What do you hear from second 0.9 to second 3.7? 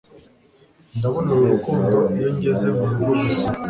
ndabona uru rukundo iyo ngeze murugo gusura